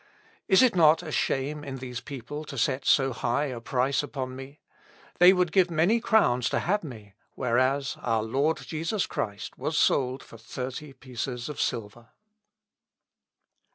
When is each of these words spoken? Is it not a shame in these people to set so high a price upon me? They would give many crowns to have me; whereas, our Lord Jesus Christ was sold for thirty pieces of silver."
Is 0.47 0.63
it 0.63 0.73
not 0.75 1.03
a 1.03 1.11
shame 1.11 1.63
in 1.63 1.75
these 1.77 1.99
people 2.01 2.43
to 2.45 2.57
set 2.57 2.85
so 2.85 3.13
high 3.13 3.45
a 3.45 3.61
price 3.61 4.01
upon 4.01 4.35
me? 4.35 4.59
They 5.19 5.31
would 5.31 5.51
give 5.51 5.69
many 5.69 5.99
crowns 5.99 6.49
to 6.49 6.59
have 6.61 6.83
me; 6.83 7.13
whereas, 7.35 7.97
our 8.01 8.23
Lord 8.23 8.57
Jesus 8.57 9.05
Christ 9.05 9.59
was 9.59 9.77
sold 9.77 10.23
for 10.23 10.39
thirty 10.39 10.91
pieces 10.91 11.49
of 11.49 11.61
silver." 11.61 12.09